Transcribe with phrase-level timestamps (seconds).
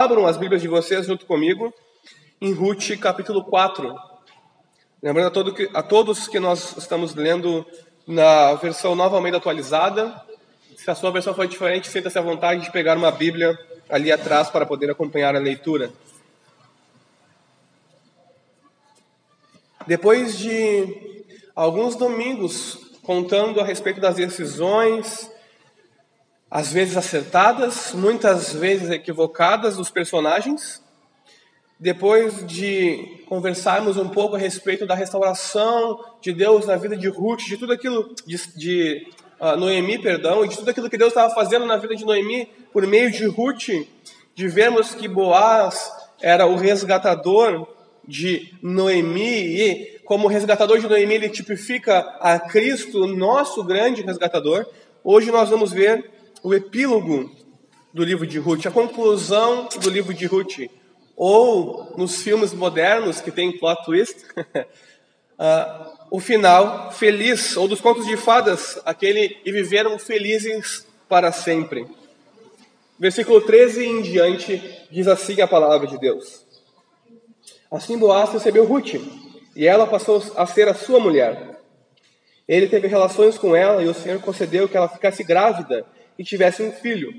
[0.00, 1.74] Abram as Bíblias de vocês junto comigo
[2.40, 3.96] em Ruth capítulo 4.
[5.02, 7.66] Lembrando a, todo que, a todos que nós estamos lendo
[8.06, 10.14] na versão Nova Almeida atualizada.
[10.76, 13.58] Se a sua versão for diferente, sinta-se à vontade de pegar uma Bíblia
[13.90, 15.92] ali atrás para poder acompanhar a leitura.
[19.84, 21.24] Depois de
[21.56, 25.28] alguns domingos contando a respeito das decisões,
[26.50, 30.82] às vezes acertadas, muitas vezes equivocadas dos personagens.
[31.78, 37.40] Depois de conversarmos um pouco a respeito da restauração de Deus na vida de Ruth,
[37.40, 41.32] de tudo aquilo de, de uh, Noemi, perdão, e de tudo aquilo que Deus estava
[41.32, 43.68] fazendo na vida de Noemi por meio de Ruth,
[44.34, 47.68] de vermos que Boaz era o resgatador
[48.06, 54.66] de Noemi e como resgatador de Noemi ele tipifica a Cristo, nosso grande resgatador.
[55.04, 56.17] Hoje nós vamos ver
[56.48, 57.30] o epílogo
[57.92, 60.60] do livro de Ruth, a conclusão do livro de Ruth,
[61.14, 64.16] ou nos filmes modernos que tem plot twist,
[65.38, 71.86] uh, o final feliz, ou dos contos de fadas, aquele e viveram felizes para sempre.
[72.98, 76.46] Versículo 13 em diante diz assim a palavra de Deus.
[77.70, 78.94] Assim Boaz recebeu Ruth,
[79.54, 81.60] e ela passou a ser a sua mulher.
[82.48, 85.84] Ele teve relações com ela, e o Senhor concedeu que ela ficasse grávida
[86.18, 87.12] e tivesse um filho.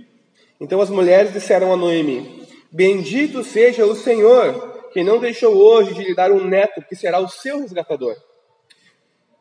[0.60, 6.04] Então as mulheres disseram a Noemi: Bendito seja o Senhor, que não deixou hoje de
[6.04, 8.16] lhe dar um neto que será o seu resgatador.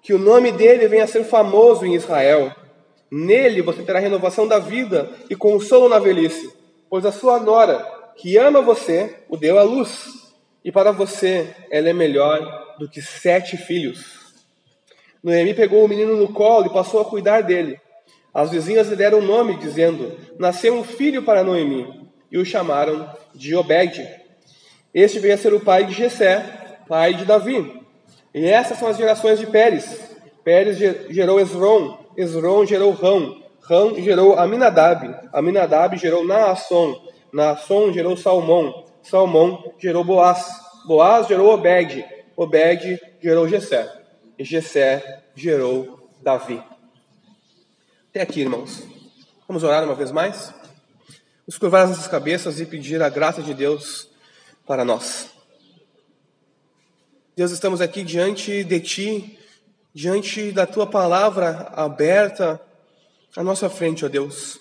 [0.00, 2.54] Que o nome dele venha a ser famoso em Israel.
[3.10, 6.52] Nele você terá renovação da vida e consolo na velhice,
[6.88, 7.78] pois a sua nora,
[8.16, 10.06] que ama você, o deu à luz,
[10.64, 14.18] e para você ela é melhor do que sete filhos.
[15.22, 17.80] Noemi pegou o menino no colo e passou a cuidar dele.
[18.32, 23.08] As vizinhas lhe deram o nome, dizendo: Nasceu um filho para Noemi, e o chamaram
[23.34, 24.06] de Obed.
[24.92, 26.44] Este veio a ser o pai de Jessé,
[26.88, 27.82] pai de Davi.
[28.34, 30.16] E essas são as gerações de Pérez.
[30.44, 37.00] Pérez gerou Esron, Esron gerou Rão, Rão gerou Aminadab, Aminadab gerou Naasson,
[37.32, 40.48] Naasson gerou Salmão, Salmão gerou Boaz,
[40.86, 42.04] Boaz gerou Obed,
[42.36, 43.92] Obed gerou Jessé,
[44.38, 46.62] e Jessé gerou Davi.
[48.10, 48.84] Até aqui, irmãos.
[49.46, 50.54] Vamos orar uma vez mais?
[51.46, 54.08] Vamos curvar as nossas cabeças e pedir a graça de Deus
[54.66, 55.28] para nós.
[57.36, 59.38] Deus, estamos aqui diante de Ti,
[59.92, 62.58] diante da Tua palavra aberta
[63.36, 64.58] à nossa frente, ó Deus.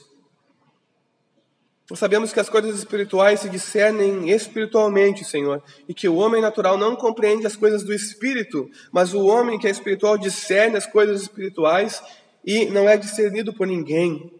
[1.89, 6.77] Nós sabemos que as coisas espirituais se discernem espiritualmente, Senhor, e que o homem natural
[6.77, 11.21] não compreende as coisas do espírito, mas o homem que é espiritual discerne as coisas
[11.21, 12.03] espirituais
[12.47, 14.31] e não é discernido por ninguém.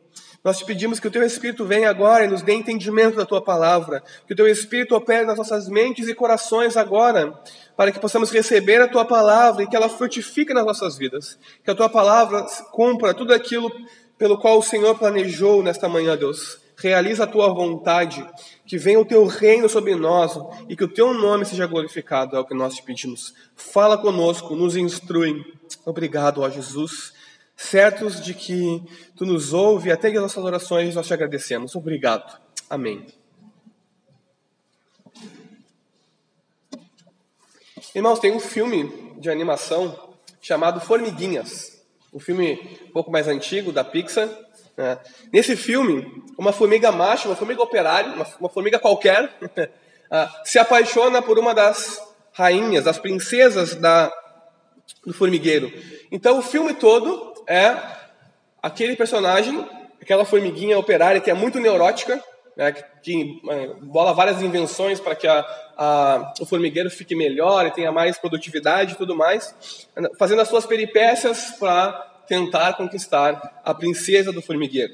[0.42, 3.42] Nós te pedimos que o teu Espírito venha agora e nos dê entendimento da tua
[3.42, 7.38] palavra, que o teu Espírito opere nas nossas mentes e corações agora,
[7.76, 11.70] para que possamos receber a tua palavra e que ela frutifique nas nossas vidas, que
[11.70, 13.70] a tua palavra cumpra tudo aquilo
[14.18, 16.60] pelo qual o Senhor planejou nesta manhã, Deus.
[16.78, 18.26] Realiza a tua vontade,
[18.66, 20.40] que venha o teu reino sobre nós
[20.70, 23.34] e que o teu nome seja glorificado, é o que nós te pedimos.
[23.54, 25.44] Fala conosco, nos instrui.
[25.86, 27.17] Obrigado, ó Jesus
[27.58, 28.84] certos de que
[29.16, 31.76] tu nos ouve até as nossas orações nós te agradecemos.
[31.76, 32.40] Obrigado.
[32.70, 33.08] Amém.
[37.96, 43.84] Irmãos, tem um filme de animação chamado Formiguinhas, um filme um pouco mais antigo da
[43.84, 44.30] Pixar.
[44.78, 45.00] Né?
[45.34, 49.36] Nesse filme, uma formiga macho, uma formiga operária, uma, uma formiga qualquer,
[50.12, 52.00] ah, se apaixona por uma das
[52.34, 54.12] rainhas, das princesas da,
[55.04, 55.72] do formigueiro.
[56.12, 57.76] Então, o filme todo é
[58.62, 59.66] aquele personagem,
[60.02, 62.22] aquela formiguinha operária que é muito neurótica,
[62.56, 62.72] né,
[63.02, 65.40] que é, bola várias invenções para que a,
[65.78, 69.88] a, o formigueiro fique melhor e tenha mais produtividade e tudo mais,
[70.18, 71.92] fazendo as suas peripécias para
[72.28, 74.94] tentar conquistar a princesa do formigueiro.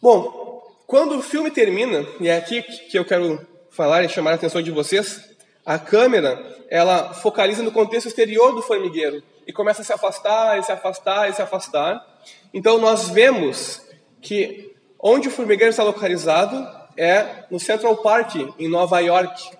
[0.00, 4.34] Bom, quando o filme termina, e é aqui que eu quero falar e chamar a
[4.34, 5.34] atenção de vocês,
[5.66, 6.40] a câmera
[6.70, 11.30] ela focaliza no contexto exterior do formigueiro e começa a se afastar, e se afastar,
[11.30, 12.04] e se afastar.
[12.52, 13.82] Então nós vemos
[14.20, 19.50] que onde o formigueiro está localizado é no Central Park, em Nova York,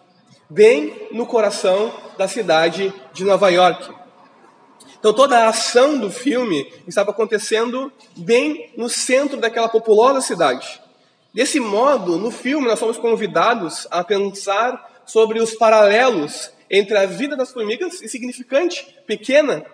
[0.49, 3.93] bem no coração da cidade de Nova York.
[4.99, 10.81] Então toda a ação do filme estava acontecendo bem no centro daquela populosa cidade.
[11.33, 17.37] Desse modo, no filme nós somos convidados a pensar sobre os paralelos entre a vida
[17.37, 19.65] das formigas, insignificante, pequena,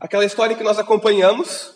[0.00, 1.74] aquela história que nós acompanhamos,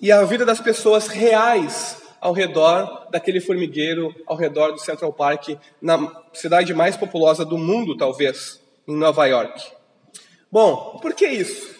[0.00, 5.50] e a vida das pessoas reais ao redor daquele formigueiro, ao redor do Central Park,
[5.80, 9.60] na cidade mais populosa do mundo, talvez, em Nova York.
[10.50, 11.74] Bom, por que isso?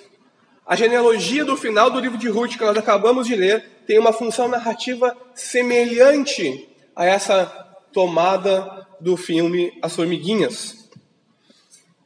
[0.67, 4.13] A genealogia do final do livro de Ruth, que nós acabamos de ler, tem uma
[4.13, 7.47] função narrativa semelhante a essa
[7.93, 10.82] tomada do filme As Formiguinhas.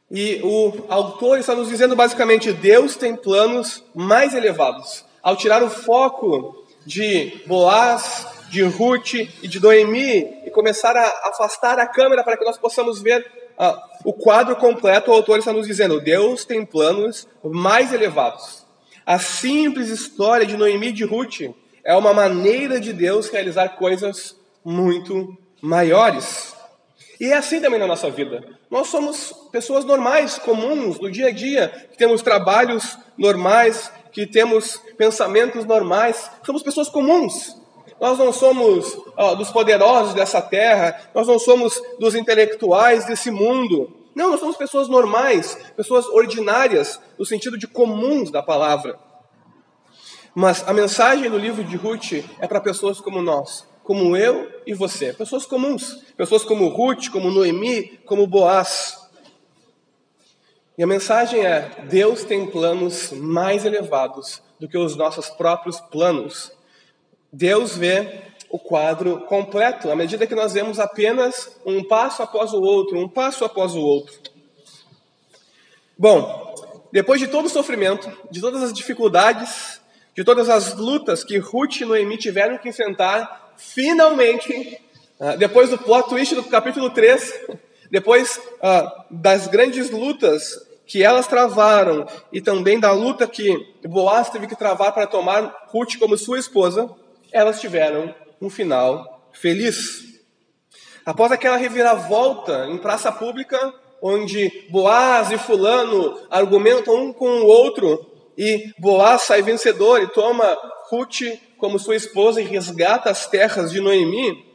[0.09, 5.05] E o autor está nos dizendo basicamente: Deus tem planos mais elevados.
[5.21, 11.77] Ao tirar o foco de Boaz, de Ruth e de Noemi e começar a afastar
[11.79, 13.25] a câmera para que nós possamos ver
[13.59, 18.65] uh, o quadro completo, o autor está nos dizendo: Deus tem planos mais elevados.
[19.05, 21.41] A simples história de Noemi e de Ruth
[21.83, 26.56] é uma maneira de Deus realizar coisas muito maiores.
[27.19, 28.43] E é assim também na nossa vida.
[28.69, 34.77] Nós somos pessoas normais, comuns, do dia a dia, que temos trabalhos normais, que temos
[34.97, 37.55] pensamentos normais, somos pessoas comuns.
[37.99, 43.91] Nós não somos ó, dos poderosos dessa terra, nós não somos dos intelectuais desse mundo.
[44.13, 48.99] Não, nós somos pessoas normais, pessoas ordinárias, no sentido de comuns da palavra.
[50.33, 54.73] Mas a mensagem do livro de Ruth é para pessoas como nós, como eu e
[54.73, 58.97] você, pessoas comuns, pessoas como Ruth, como Noemi, como Boaz.
[60.77, 66.51] E a mensagem é: Deus tem planos mais elevados do que os nossos próprios planos.
[67.31, 72.61] Deus vê o quadro completo, à medida que nós vemos apenas um passo após o
[72.61, 74.19] outro, um passo após o outro.
[75.97, 76.53] Bom,
[76.91, 79.79] depois de todo o sofrimento, de todas as dificuldades,
[80.13, 84.79] de todas as lutas que Ruth e Noemi tiveram que enfrentar, finalmente,
[85.19, 87.33] ah, depois do plot twist do capítulo 3,
[87.91, 93.53] depois uh, das grandes lutas que elas travaram e também da luta que
[93.85, 96.89] Boaz teve que travar para tomar Ruth como sua esposa,
[97.31, 100.05] elas tiveram um final feliz.
[101.05, 108.05] Após aquela reviravolta em praça pública, onde Boaz e Fulano argumentam um com o outro,
[108.37, 110.57] e Boaz sai vencedor e toma
[110.89, 111.21] Ruth
[111.57, 114.45] como sua esposa e resgata as terras de Noemi,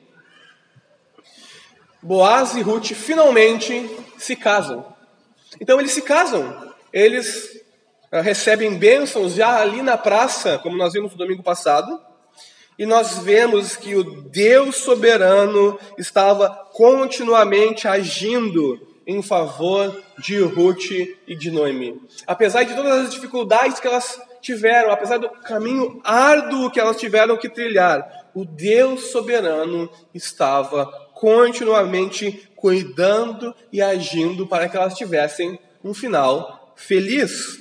[2.02, 3.88] Boaz e Ruth finalmente
[4.18, 4.84] se casam.
[5.60, 7.62] Então eles se casam, eles
[8.12, 12.00] uh, recebem bênçãos já ali na praça, como nós vimos no domingo passado,
[12.76, 21.36] e nós vemos que o Deus soberano estava continuamente agindo em favor de Ruth e
[21.36, 22.00] de Noemi.
[22.26, 27.38] Apesar de todas as dificuldades que elas tiveram, apesar do caminho árduo que elas tiveram
[27.38, 35.94] que trilhar, o Deus soberano estava continuamente cuidando e agindo para que elas tivessem um
[35.94, 37.58] final feliz.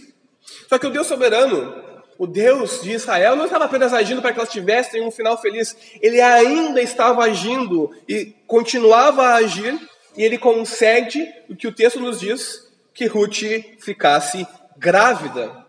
[0.68, 1.74] Só que o Deus soberano,
[2.18, 5.78] o Deus de Israel, não estava apenas agindo para que elas tivessem um final feliz,
[6.02, 9.80] ele ainda estava agindo e continuava a agir,
[10.18, 13.44] e ele concede o que o texto nos diz, que Ruth
[13.80, 14.46] ficasse
[14.78, 15.61] grávida.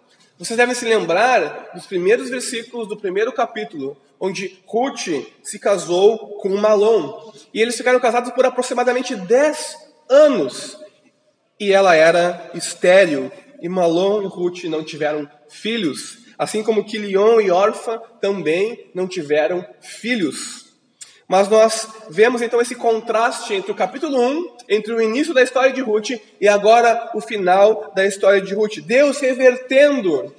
[0.43, 5.07] Vocês devem se lembrar dos primeiros versículos do primeiro capítulo, onde Ruth
[5.41, 7.33] se casou com Malom.
[7.55, 9.77] E eles ficaram casados por aproximadamente 10
[10.11, 10.77] anos.
[11.61, 13.31] E ela era estéril.
[13.61, 16.19] E Malom e Ruth não tiveram filhos.
[16.37, 20.62] Assim como Quilion e Orfa também não tiveram filhos.
[21.29, 25.73] Mas nós vemos então esse contraste entre o capítulo 1, entre o início da história
[25.73, 26.11] de Ruth
[26.41, 28.79] e agora o final da história de Ruth.
[28.81, 30.35] Deus revertendo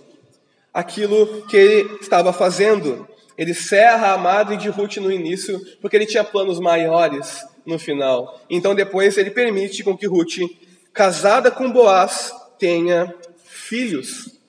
[0.73, 3.07] aquilo que ele estava fazendo.
[3.37, 8.39] Ele serra a madre de Ruth no início, porque ele tinha planos maiores no final.
[8.49, 10.37] Então depois ele permite com que Ruth,
[10.93, 13.13] casada com Boaz, tenha
[13.45, 14.39] filhos.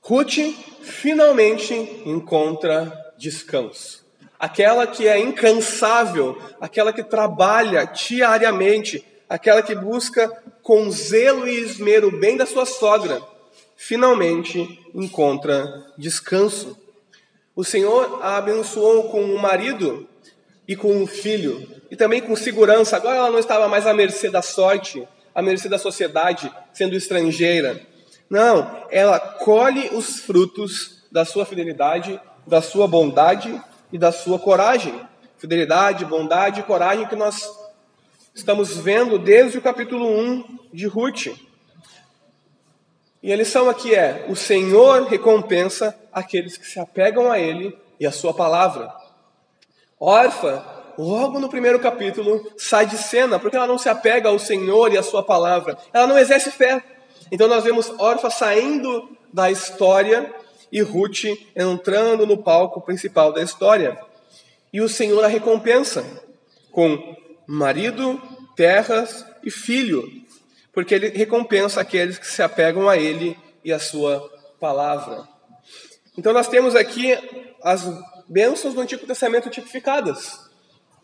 [0.00, 0.38] Ruth
[0.82, 1.74] finalmente
[2.04, 4.04] encontra descanso.
[4.40, 10.30] Aquela que é incansável, aquela que trabalha diariamente, aquela que busca
[10.62, 13.20] com zelo e esmero o bem da sua sogra,
[13.76, 16.74] finalmente encontra descanso.
[17.54, 20.08] O Senhor a abençoou com um marido
[20.66, 22.96] e com um filho, e também com segurança.
[22.96, 27.78] Agora ela não estava mais à mercê da sorte, à mercê da sociedade, sendo estrangeira.
[28.30, 33.60] Não, ela colhe os frutos da sua fidelidade, da sua bondade
[33.92, 35.00] e da sua coragem.
[35.38, 37.48] Fidelidade, bondade e coragem que nós
[38.34, 41.28] estamos vendo desde o capítulo 1 de Ruth.
[43.22, 48.06] E a lição aqui é: o Senhor recompensa aqueles que se apegam a Ele e
[48.06, 48.92] a Sua palavra.
[49.98, 50.64] Orfa,
[50.96, 54.98] logo no primeiro capítulo, sai de cena porque ela não se apega ao Senhor e
[54.98, 55.76] à Sua palavra.
[55.92, 56.82] Ela não exerce fé.
[57.30, 60.34] Então nós vemos Orfa saindo da história
[60.72, 61.24] e Ruth
[61.54, 63.98] entrando no palco principal da história.
[64.72, 66.04] E o Senhor a recompensa
[66.70, 68.20] com marido,
[68.54, 70.08] terras e filho,
[70.72, 75.28] porque ele recompensa aqueles que se apegam a ele e a sua palavra.
[76.16, 77.16] Então nós temos aqui
[77.62, 77.88] as
[78.28, 80.38] bênçãos do Antigo Testamento tipificadas.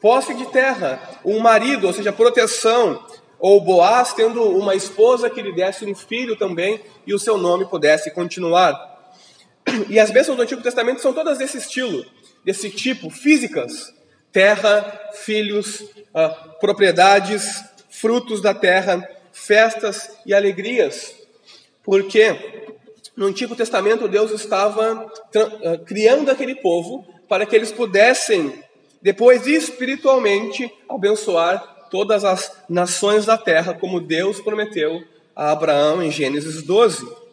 [0.00, 3.04] Posse de terra, um marido, ou seja, proteção,
[3.38, 7.66] ou Boaz tendo uma esposa que lhe desse um filho também e o seu nome
[7.66, 8.95] pudesse continuar.
[9.88, 12.04] E as bênçãos do Antigo Testamento são todas desse estilo,
[12.44, 13.92] desse tipo, físicas:
[14.32, 21.14] terra, filhos, uh, propriedades, frutos da terra, festas e alegrias.
[21.82, 22.36] Porque
[23.16, 28.62] no Antigo Testamento Deus estava uh, criando aquele povo para que eles pudessem,
[29.02, 35.02] depois espiritualmente, abençoar todas as nações da terra, como Deus prometeu
[35.34, 37.25] a Abraão em Gênesis 12.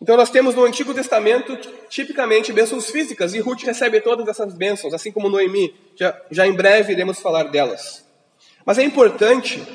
[0.00, 1.56] Então nós temos no Antigo Testamento
[1.88, 5.74] tipicamente bênçãos físicas e Ruth recebe todas essas bênçãos, assim como Noemi.
[5.96, 8.06] Já, já em breve iremos falar delas.
[8.64, 9.66] Mas é importante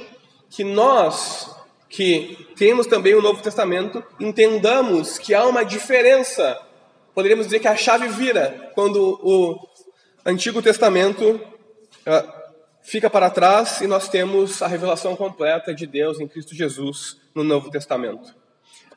[0.49, 1.53] que nós,
[1.89, 6.57] que temos também o Novo Testamento, entendamos que há uma diferença.
[7.13, 9.59] Poderíamos dizer que a chave vira quando o
[10.25, 12.33] Antigo Testamento uh,
[12.81, 17.43] fica para trás e nós temos a revelação completa de Deus em Cristo Jesus no
[17.43, 18.42] Novo Testamento.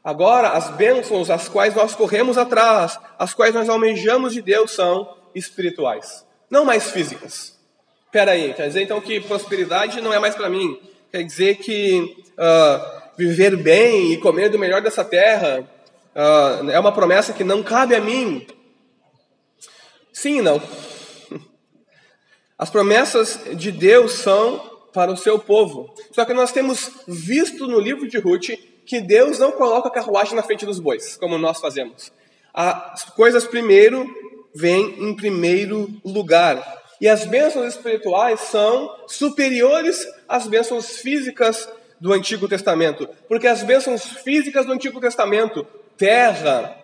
[0.07, 5.17] Agora, as bênçãos às quais nós corremos atrás, as quais nós almejamos de Deus, são
[5.35, 7.59] espirituais, não mais físicas.
[8.05, 10.81] Espera aí, quer dizer então que prosperidade não é mais para mim?
[11.11, 15.69] Quer dizer que uh, viver bem e comer do melhor dessa terra
[16.15, 18.47] uh, é uma promessa que não cabe a mim?
[20.13, 20.63] Sim e não.
[22.57, 25.93] As promessas de Deus são para o seu povo.
[26.13, 28.51] Só que nós temos visto no livro de Ruth
[28.87, 32.13] que Deus não coloca a carruagem na frente dos bois, como nós fazemos.
[32.55, 34.07] As coisas primeiro
[34.55, 36.85] vêm em primeiro lugar.
[37.01, 41.69] E as bênçãos espirituais são superiores às bênçãos físicas
[42.01, 43.09] do Antigo Testamento.
[43.29, 45.67] Porque as bênçãos físicas do Antigo Testamento,
[45.97, 46.75] terra,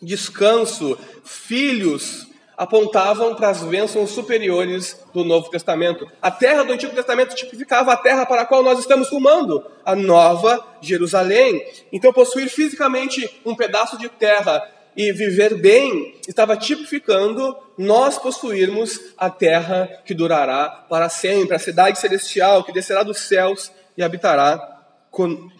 [0.00, 6.06] descanso, filhos, apontavam para as bênçãos superiores do Novo Testamento.
[6.20, 9.94] A terra do Antigo Testamento tipificava a terra para a qual nós estamos rumando, a
[9.94, 11.64] Nova Jerusalém.
[11.92, 14.62] Então, possuir fisicamente um pedaço de terra
[14.96, 21.98] e viver bem estava tipificando nós possuirmos a terra que durará para sempre, a cidade
[21.98, 24.72] celestial que descerá dos céus e habitará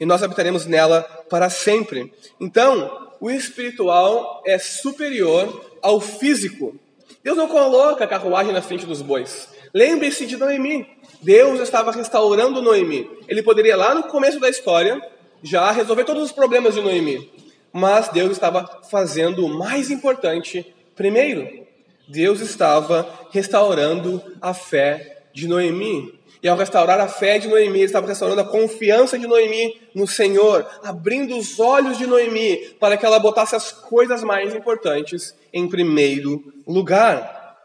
[0.01, 2.13] e nós habitaremos nela para sempre.
[2.41, 6.75] Então, o espiritual é superior ao físico.
[7.23, 9.49] Deus não coloca a carruagem na frente dos bois.
[9.73, 10.85] Lembre-se de Noemi.
[11.23, 13.09] Deus estava restaurando Noemi.
[13.29, 15.00] Ele poderia, lá no começo da história,
[15.41, 17.31] já resolver todos os problemas de Noemi.
[17.73, 21.64] Mas Deus estava fazendo o mais importante primeiro.
[22.09, 26.19] Deus estava restaurando a fé de Noemi.
[26.43, 30.09] E ao restaurar a fé de Noemi, ele estava restaurando a confiança de Noemi no
[30.09, 35.69] Senhor, abrindo os olhos de Noemi para que ela botasse as coisas mais importantes em
[35.69, 37.57] primeiro lugar.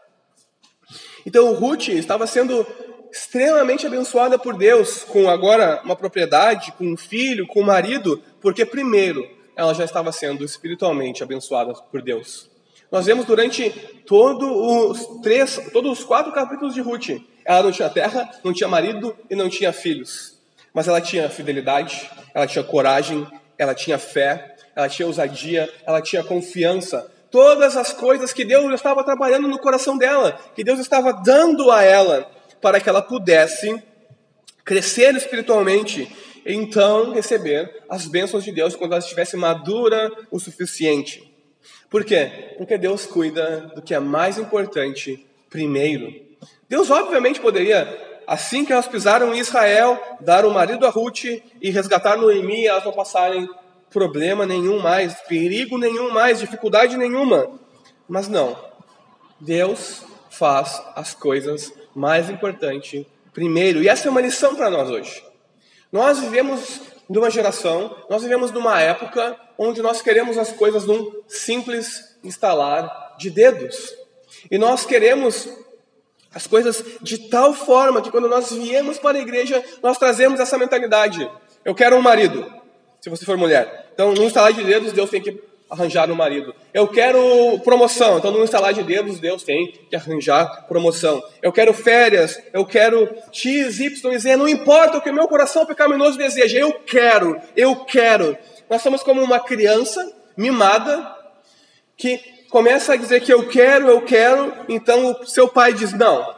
[1.26, 2.64] Então Ruth estava sendo
[3.10, 8.64] extremamente abençoada por Deus, com agora uma propriedade, com um filho, com um marido, porque
[8.64, 12.48] primeiro ela já estava sendo espiritualmente abençoada por Deus.
[12.92, 13.70] Nós vemos durante
[14.06, 18.68] todo os três, todos os quatro capítulos de Ruth ela não tinha terra, não tinha
[18.68, 20.38] marido e não tinha filhos.
[20.74, 23.26] Mas ela tinha fidelidade, ela tinha coragem,
[23.56, 27.10] ela tinha fé, ela tinha ousadia, ela tinha confiança.
[27.30, 31.82] Todas as coisas que Deus estava trabalhando no coração dela, que Deus estava dando a
[31.82, 33.82] ela, para que ela pudesse
[34.62, 36.06] crescer espiritualmente
[36.44, 41.32] e então receber as bênçãos de Deus quando ela estivesse madura o suficiente.
[41.88, 42.54] Por quê?
[42.58, 46.27] Porque Deus cuida do que é mais importante primeiro.
[46.68, 51.70] Deus, obviamente, poderia, assim que elas pisaram em Israel, dar o marido a Ruth e
[51.70, 53.48] resgatar Noemi, elas não passarem
[53.90, 57.58] problema nenhum mais, perigo nenhum mais, dificuldade nenhuma.
[58.06, 58.56] Mas não.
[59.40, 63.82] Deus faz as coisas mais importantes primeiro.
[63.82, 65.22] E essa é uma lição para nós hoje.
[65.90, 72.16] Nós vivemos numa geração, nós vivemos numa época onde nós queremos as coisas num simples
[72.22, 73.94] instalar de dedos.
[74.50, 75.48] E nós queremos
[76.34, 80.58] as coisas de tal forma que quando nós viemos para a igreja, nós trazemos essa
[80.58, 81.28] mentalidade.
[81.64, 82.46] Eu quero um marido,
[83.00, 83.90] se você for mulher.
[83.94, 86.54] Então, no instalar de dedos, Deus tem que arranjar um marido.
[86.72, 91.22] Eu quero promoção, então no instalar de dedos, Deus tem que arranjar promoção.
[91.42, 95.66] Eu quero férias, eu quero X, Y, Z, não importa o que o meu coração
[95.66, 98.36] pecaminoso deseja, eu quero, eu quero.
[98.68, 101.16] Nós somos como uma criança mimada
[101.96, 106.34] que começa a dizer que eu quero, eu quero, então o seu pai diz: Não,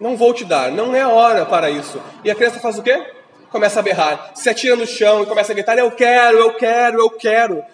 [0.00, 2.00] não vou te dar, não é hora para isso.
[2.24, 3.14] E a criança faz o quê?
[3.50, 7.00] Começa a berrar, se atira no chão e começa a gritar: Eu quero, eu quero,
[7.00, 7.64] eu quero.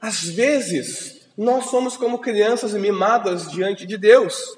[0.00, 4.56] Às vezes, nós somos como crianças mimadas diante de Deus.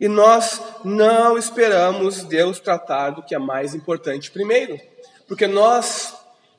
[0.00, 4.78] E nós não esperamos Deus tratar do que é mais importante primeiro.
[5.26, 6.14] Porque nós,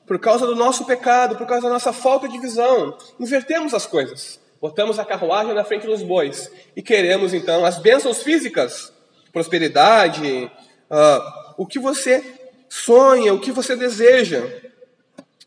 [0.06, 4.40] por causa do nosso pecado, por causa da nossa falta de visão, invertemos as coisas.
[4.60, 8.92] Botamos a carruagem na frente dos bois e queremos então as bênçãos físicas,
[9.32, 10.50] prosperidade,
[10.90, 12.24] uh, o que você
[12.68, 14.42] sonha, o que você deseja,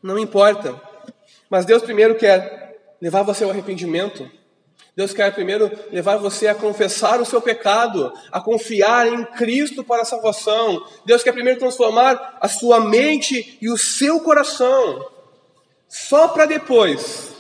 [0.02, 0.80] não importa.
[1.50, 4.30] Mas Deus primeiro quer levar você ao arrependimento.
[4.96, 10.04] Deus quer primeiro levar você a confessar o seu pecado, a confiar em Cristo para
[10.04, 10.86] a salvação.
[11.06, 15.10] Deus quer primeiro transformar a sua mente e o seu coração,
[15.88, 17.39] só para depois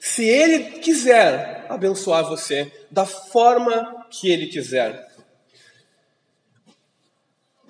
[0.00, 5.08] se Ele quiser abençoar você da forma que Ele quiser.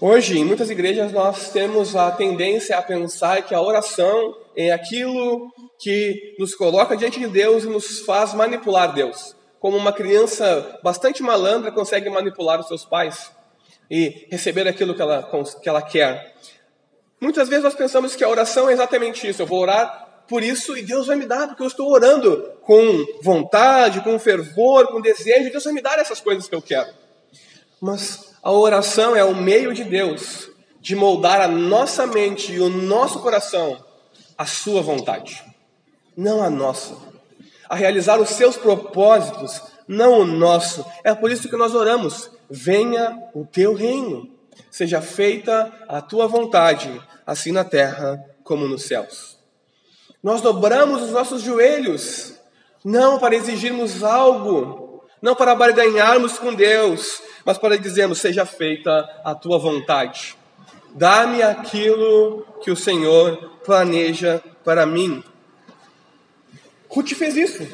[0.00, 5.52] Hoje, em muitas igrejas, nós temos a tendência a pensar que a oração é aquilo
[5.78, 9.36] que nos coloca diante de Deus e nos faz manipular Deus.
[9.58, 13.30] Como uma criança bastante malandra consegue manipular os seus pais
[13.90, 15.28] e receber aquilo que ela,
[15.60, 16.34] que ela quer.
[17.20, 19.42] Muitas vezes nós pensamos que a oração é exatamente isso.
[19.42, 23.04] Eu vou orar por isso e Deus vai me dar, porque eu estou orando com
[23.20, 26.88] vontade, com fervor, com desejo, Deus vai me dar essas coisas que eu quero.
[27.80, 30.48] Mas a oração é o meio de Deus
[30.80, 33.84] de moldar a nossa mente e o nosso coração
[34.38, 35.42] à sua vontade,
[36.16, 36.96] não a nossa.
[37.68, 40.86] A realizar os seus propósitos, não o nosso.
[41.02, 44.30] É por isso que nós oramos: venha o teu reino,
[44.70, 49.39] seja feita a tua vontade, assim na terra como nos céus.
[50.22, 52.34] Nós dobramos os nossos joelhos,
[52.84, 59.34] não para exigirmos algo, não para barganharmos com Deus, mas para dizermos: seja feita a
[59.34, 60.36] tua vontade.
[60.94, 65.22] Dá-me aquilo que o Senhor planeja para mim.
[66.88, 67.66] Ruth fez isso.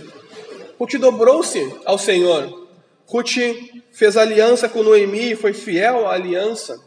[0.79, 2.69] Ruth dobrou-se ao Senhor.
[3.07, 3.39] Ruth
[3.93, 6.79] fez aliança com Noemi e foi fiel à aliança.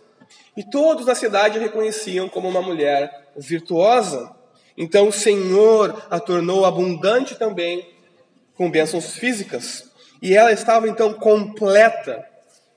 [0.56, 4.39] E todos na cidade a reconheciam como uma mulher virtuosa.
[4.80, 7.86] Então o Senhor a tornou abundante também
[8.56, 9.92] com bênçãos físicas.
[10.22, 12.26] E ela estava então completa.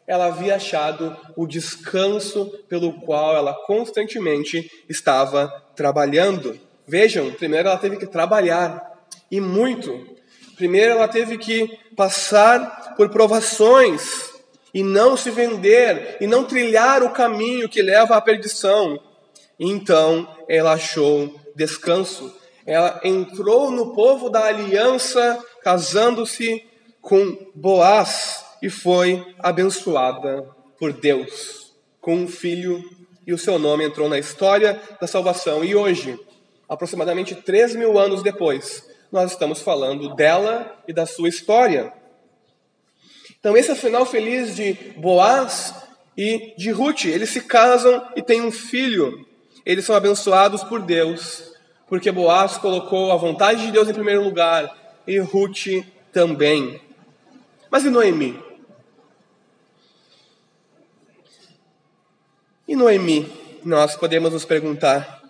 [0.04, 6.58] Ela havia achado o descanso pelo qual ela constantemente estava trabalhando.
[6.88, 8.82] Vejam, primeiro ela teve que trabalhar,
[9.30, 10.16] e muito.
[10.56, 14.28] Primeiro ela teve que passar por provações,
[14.74, 18.98] e não se vender, e não trilhar o caminho que leva à perdição.
[19.58, 22.34] Então ela achou descanso.
[22.66, 26.64] Ela entrou no povo da aliança, casando-se
[27.00, 31.62] com Boaz e foi abençoada por Deus
[32.00, 32.84] com um filho
[33.26, 35.64] e o seu nome entrou na história da salvação.
[35.64, 36.18] E hoje,
[36.68, 41.92] aproximadamente três mil anos depois, nós estamos falando dela e da sua história.
[43.38, 45.74] Então, esse é o final feliz de Boaz
[46.16, 47.04] e de Ruth.
[47.04, 49.26] Eles se casam e têm um filho.
[49.64, 51.53] Eles são abençoados por Deus,
[51.88, 56.81] porque Boaz colocou a vontade de Deus em primeiro lugar e Ruth também.
[57.70, 58.42] Mas e Noemi?
[62.66, 63.31] E Noemi,
[63.64, 65.22] nós podemos nos perguntar,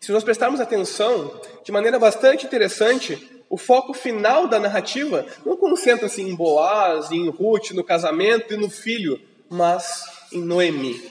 [0.00, 6.20] se nós prestarmos atenção, de maneira bastante interessante, o foco final da narrativa não concentra-se
[6.20, 11.02] em Boaz, em Ruth, no casamento e no filho, mas em Noemi.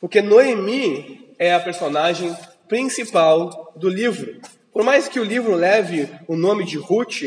[0.00, 2.34] Porque Noemi é a personagem
[2.66, 4.40] principal do livro.
[4.72, 7.20] Por mais que o livro leve o nome de Ruth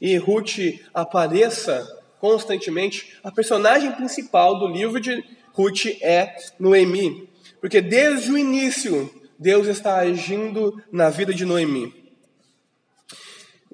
[0.00, 0.58] e Ruth
[0.94, 1.84] apareça
[2.20, 5.20] constantemente, a personagem principal do livro de
[5.52, 7.28] Ruth é Noemi.
[7.60, 11.92] Porque desde o início, Deus está agindo na vida de Noemi.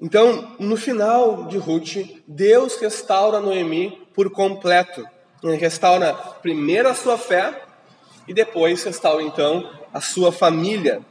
[0.01, 5.05] Então, no final de Ruth, Deus restaura Noemi por completo.
[5.43, 7.61] Ele restaura primeiro a sua fé,
[8.27, 11.01] e depois restaura então a sua família.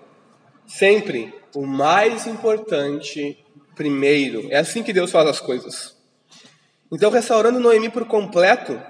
[0.66, 3.38] Sempre o mais importante
[3.74, 4.48] primeiro.
[4.50, 5.96] É assim que Deus faz as coisas.
[6.90, 8.80] Então, restaurando Noemi por completo,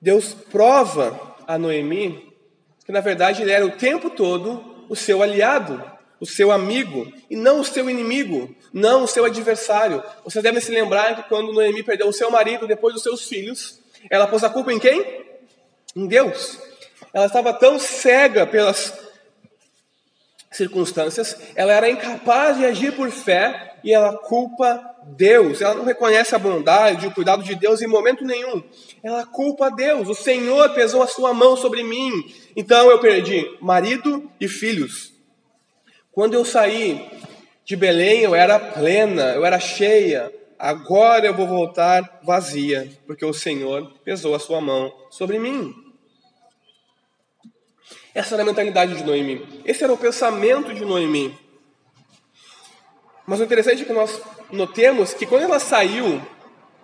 [0.00, 2.32] Deus prova a Noemi
[2.84, 5.82] que na verdade ele era o tempo todo o seu aliado,
[6.18, 10.02] o seu amigo, e não o seu inimigo, não o seu adversário.
[10.24, 13.80] Vocês devem se lembrar que quando Noemi perdeu o seu marido depois dos seus filhos,
[14.10, 15.22] ela pôs a culpa em quem?
[15.94, 16.58] em Deus.
[17.12, 18.92] Ela estava tão cega pelas
[20.50, 25.60] circunstâncias, ela era incapaz de agir por fé e ela culpa Deus.
[25.60, 28.62] Ela não reconhece a bondade, o cuidado de Deus em momento nenhum.
[29.02, 30.08] Ela culpa Deus.
[30.08, 32.12] O Senhor pesou a sua mão sobre mim.
[32.54, 35.12] Então eu perdi marido e filhos.
[36.12, 37.10] Quando eu saí
[37.64, 40.32] de Belém, eu era plena, eu era cheia.
[40.58, 45.74] Agora eu vou voltar vazia, porque o Senhor pesou a sua mão sobre mim.
[48.14, 49.62] Essa era a mentalidade de Noemi.
[49.64, 51.36] Esse era o pensamento de Noemi.
[53.26, 54.20] Mas o interessante é que nós
[54.50, 56.20] notemos que quando ela saiu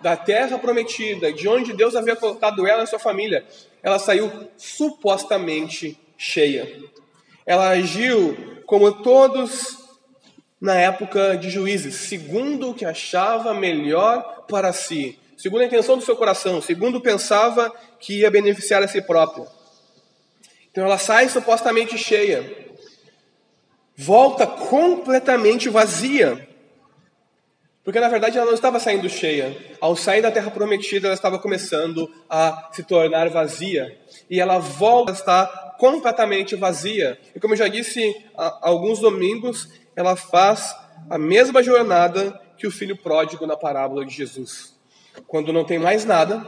[0.01, 3.45] da terra prometida, de onde Deus havia colocado ela e sua família,
[3.83, 6.81] ela saiu supostamente cheia.
[7.45, 9.77] Ela agiu como todos
[10.59, 16.03] na época de juízes, segundo o que achava melhor para si, segundo a intenção do
[16.03, 19.58] seu coração, segundo pensava que ia beneficiar a si própria.
[20.71, 22.69] Então ela sai supostamente cheia,
[23.95, 26.47] volta completamente vazia.
[27.83, 29.57] Porque na verdade ela não estava saindo cheia.
[29.81, 33.97] Ao sair da terra prometida, ela estava começando a se tornar vazia.
[34.29, 37.17] E ela volta a estar completamente vazia.
[37.35, 38.15] E como eu já disse
[38.61, 40.75] alguns domingos, ela faz
[41.09, 44.77] a mesma jornada que o filho pródigo na parábola de Jesus.
[45.25, 46.45] Quando não tem mais nada,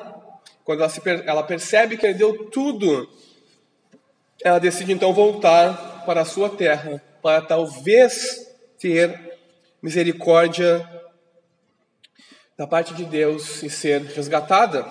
[0.63, 3.09] quando ela, se, ela percebe que perdeu tudo,
[4.43, 8.47] ela decide então voltar para a sua terra para talvez
[8.79, 9.37] ter
[9.81, 10.87] misericórdia
[12.57, 14.85] da parte de Deus e ser resgatada.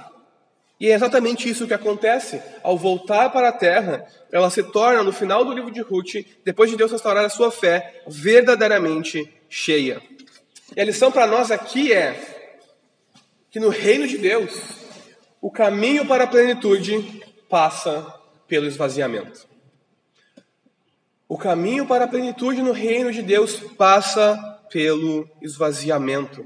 [0.78, 2.40] E é exatamente isso que acontece.
[2.62, 6.70] Ao voltar para a terra, ela se torna, no final do livro de Ruth, depois
[6.70, 10.00] de Deus restaurar a sua fé, verdadeiramente cheia.
[10.74, 12.18] E a lição para nós aqui é
[13.50, 14.52] que no reino de Deus,
[15.40, 18.19] o caminho para a plenitude passa
[18.50, 19.48] pelo esvaziamento.
[21.28, 24.36] O caminho para a plenitude no reino de Deus passa
[24.68, 26.44] pelo esvaziamento.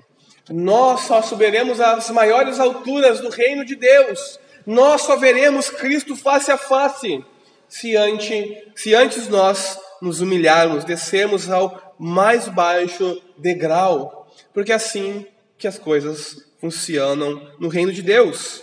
[0.50, 4.38] Nós só subiremos às maiores alturas do reino de Deus.
[4.66, 7.24] Nós só veremos Cristo face a face
[7.66, 15.26] se antes, se antes nós nos humilharmos, descermos ao mais baixo degrau, porque é assim
[15.56, 18.62] que as coisas funcionam no reino de Deus.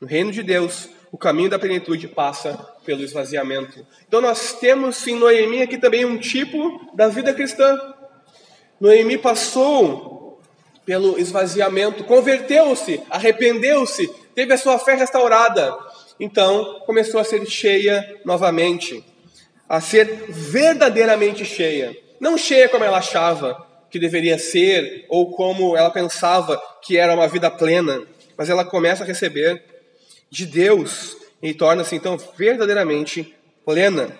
[0.00, 3.86] No reino de Deus, o caminho da plenitude passa pelo esvaziamento.
[4.08, 7.78] Então nós temos em Noemi aqui também um tipo da vida cristã.
[8.80, 10.40] Noemi passou
[10.86, 15.76] pelo esvaziamento, converteu-se, arrependeu-se, teve a sua fé restaurada.
[16.18, 19.04] Então começou a ser cheia novamente,
[19.68, 21.94] a ser verdadeiramente cheia.
[22.18, 27.28] Não cheia como ela achava que deveria ser ou como ela pensava que era uma
[27.28, 28.02] vida plena,
[28.34, 29.71] mas ela começa a receber
[30.32, 34.18] de Deus e torna-se então verdadeiramente plena.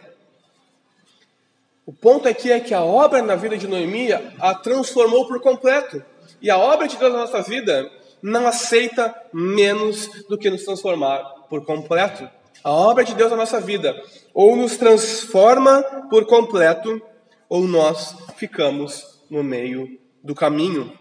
[1.87, 6.05] O ponto aqui é que a obra na vida de Noemi a transformou por completo.
[6.43, 7.91] E a obra de Deus na nossa vida
[8.23, 12.29] não aceita menos do que nos transformar por completo.
[12.63, 13.99] A obra de Deus na nossa vida
[14.35, 17.01] ou nos transforma por completo,
[17.49, 20.93] ou nós ficamos no meio do caminho.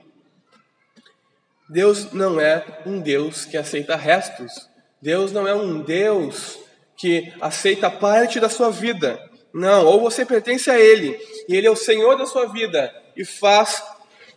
[1.69, 4.70] Deus não é um Deus que aceita restos.
[5.01, 6.59] Deus não é um Deus
[6.95, 9.19] que aceita parte da sua vida.
[9.53, 13.25] Não, ou você pertence a Ele, e Ele é o Senhor da sua vida, e
[13.25, 13.83] faz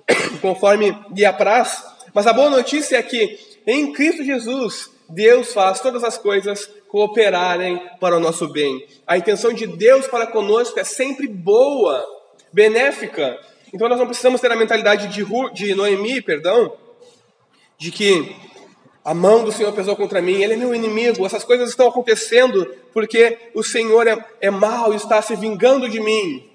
[0.40, 1.85] conforme lhe apraz.
[2.12, 7.81] Mas a boa notícia é que em Cristo Jesus, Deus faz todas as coisas cooperarem
[8.00, 8.87] para o nosso bem.
[9.07, 12.05] A intenção de Deus para conosco é sempre boa,
[12.53, 13.38] benéfica.
[13.72, 16.77] Então nós não precisamos ter a mentalidade de, de Noemi, perdão,
[17.79, 18.35] de que
[19.05, 22.64] a mão do Senhor pesou contra mim, ele é meu inimigo, essas coisas estão acontecendo
[22.93, 26.51] porque o Senhor é, é mau e está se vingando de mim.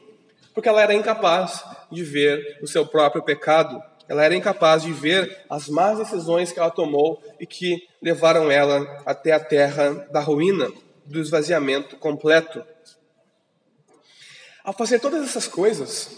[0.53, 5.45] Porque ela era incapaz de ver o seu próprio pecado, ela era incapaz de ver
[5.47, 10.71] as más decisões que ela tomou e que levaram ela até a terra da ruína,
[11.05, 12.63] do esvaziamento completo.
[14.63, 16.09] Ao fazer todas essas coisas,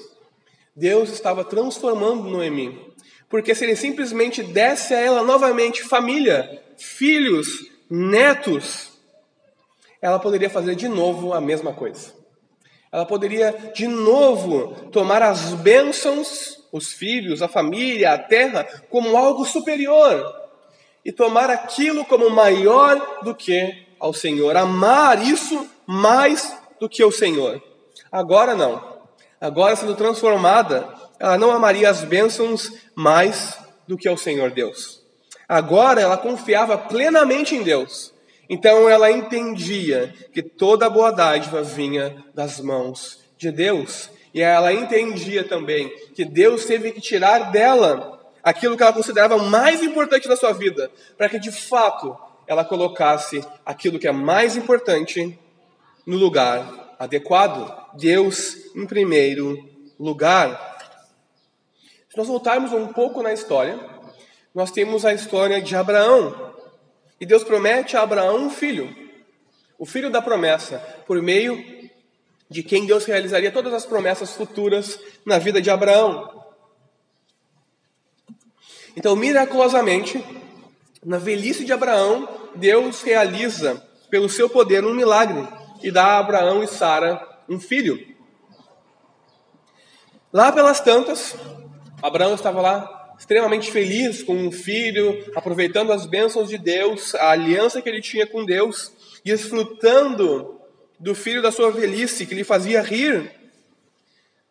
[0.73, 2.90] Deus estava transformando Noemi
[3.31, 8.91] porque se ele simplesmente desse a ela novamente família, filhos, netos,
[10.01, 12.13] ela poderia fazer de novo a mesma coisa.
[12.91, 19.45] Ela poderia de novo tomar as bênçãos, os filhos, a família, a terra, como algo
[19.45, 20.41] superior
[21.03, 27.11] e tomar aquilo como maior do que ao Senhor, amar isso mais do que o
[27.11, 27.61] Senhor.
[28.11, 28.99] Agora não.
[29.39, 30.87] Agora sendo transformada,
[31.21, 33.55] ela não amaria as bênçãos mais
[33.87, 35.05] do que ao Senhor Deus.
[35.47, 38.11] Agora ela confiava plenamente em Deus.
[38.49, 44.09] Então ela entendia que toda boa dádiva vinha das mãos de Deus.
[44.33, 49.83] E ela entendia também que Deus teve que tirar dela aquilo que ela considerava mais
[49.83, 55.37] importante na sua vida, para que de fato ela colocasse aquilo que é mais importante
[56.03, 57.71] no lugar adequado.
[57.93, 60.70] Deus em primeiro lugar.
[62.11, 63.79] Se nós voltarmos um pouco na história,
[64.53, 66.53] nós temos a história de Abraão.
[67.21, 68.93] E Deus promete a Abraão um filho,
[69.79, 71.89] o filho da promessa, por meio
[72.49, 76.43] de quem Deus realizaria todas as promessas futuras na vida de Abraão.
[78.97, 80.21] Então, miraculosamente,
[81.05, 85.47] na velhice de Abraão, Deus realiza, pelo seu poder, um milagre
[85.81, 88.05] e dá a Abraão e Sara um filho.
[90.33, 91.37] Lá pelas tantas,
[92.01, 97.81] Abraão estava lá extremamente feliz com um filho, aproveitando as bênçãos de Deus, a aliança
[97.81, 98.91] que ele tinha com Deus,
[99.23, 100.59] e desfrutando
[100.99, 103.31] do filho da sua velhice que lhe fazia rir.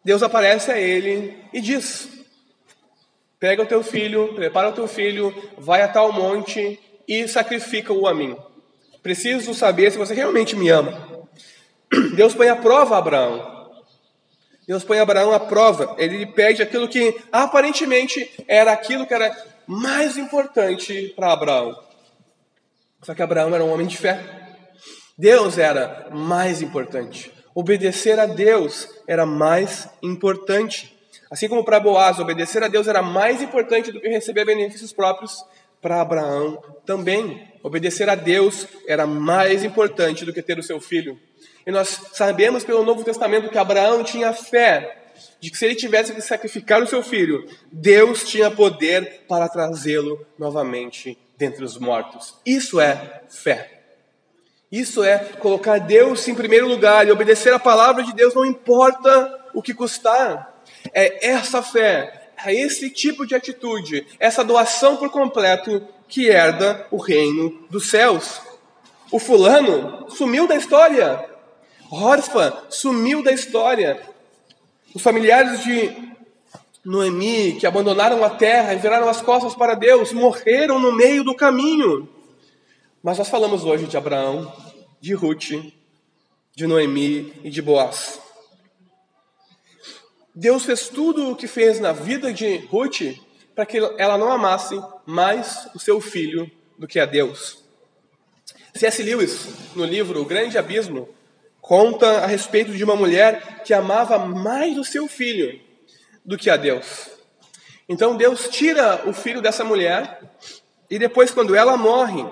[0.04, 2.08] Deus aparece a ele e diz:
[3.40, 8.14] Pega o teu filho, prepara o teu filho, vai a tal monte e sacrifica-o a
[8.14, 8.36] mim.
[9.02, 11.26] Preciso saber se você realmente me ama.
[12.14, 13.59] Deus põe a prova a Abraão.
[14.70, 15.96] Deus põe Abraão à prova.
[15.98, 21.76] Ele lhe pede aquilo que aparentemente era aquilo que era mais importante para Abraão.
[23.02, 24.24] Só que Abraão era um homem de fé.
[25.18, 27.32] Deus era mais importante.
[27.52, 30.96] Obedecer a Deus era mais importante.
[31.28, 35.44] Assim como para Boaz, obedecer a Deus era mais importante do que receber benefícios próprios,
[35.82, 37.44] para Abraão também.
[37.64, 41.18] Obedecer a Deus era mais importante do que ter o seu filho.
[41.66, 44.96] E nós sabemos pelo Novo Testamento que Abraão tinha fé
[45.38, 50.24] de que se ele tivesse que sacrificar o seu filho, Deus tinha poder para trazê-lo
[50.38, 52.34] novamente dentre os mortos.
[52.44, 53.80] Isso é fé.
[54.70, 59.46] Isso é colocar Deus em primeiro lugar e obedecer a palavra de Deus, não importa
[59.52, 60.62] o que custar.
[60.94, 66.98] É essa fé, é esse tipo de atitude, essa doação por completo que herda o
[66.98, 68.40] reino dos céus.
[69.10, 71.28] O fulano sumiu da história.
[71.90, 74.00] Orfa sumiu da história.
[74.94, 76.14] Os familiares de
[76.84, 81.34] Noemi, que abandonaram a terra e viraram as costas para Deus, morreram no meio do
[81.34, 82.08] caminho.
[83.02, 84.52] Mas nós falamos hoje de Abraão,
[85.00, 85.50] de Ruth,
[86.54, 88.20] de Noemi e de Boaz.
[90.32, 93.16] Deus fez tudo o que fez na vida de Ruth
[93.54, 96.48] para que ela não amasse mais o seu filho
[96.78, 97.64] do que a Deus.
[98.74, 99.02] C.S.
[99.02, 101.08] Lewis, no livro O Grande Abismo,
[101.70, 105.60] conta a respeito de uma mulher que amava mais o seu filho
[106.24, 107.10] do que a Deus.
[107.88, 110.20] Então Deus tira o filho dessa mulher
[110.90, 112.26] e depois, quando ela morre,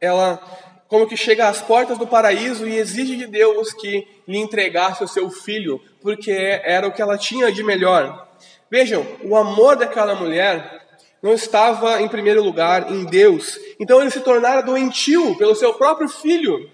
[0.00, 0.40] ela
[0.86, 5.08] como que chega às portas do paraíso e exige de Deus que lhe entregasse o
[5.08, 8.28] seu filho, porque era o que ela tinha de melhor.
[8.70, 10.86] Vejam, o amor daquela mulher
[11.20, 13.58] não estava em primeiro lugar em Deus.
[13.80, 16.70] Então ele se tornara doentio pelo seu próprio filho,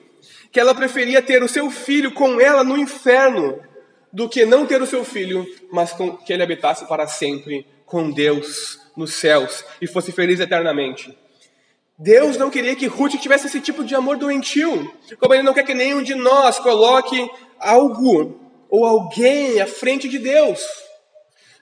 [0.53, 3.61] que ela preferia ter o seu filho com ela no inferno
[4.13, 8.11] do que não ter o seu filho, mas com, que ele habitasse para sempre com
[8.11, 11.17] Deus nos céus e fosse feliz eternamente.
[11.99, 15.65] Deus não queria que Ruth tivesse esse tipo de amor doentio, como Ele não quer
[15.65, 20.61] que nenhum de nós coloque algo ou alguém à frente de Deus.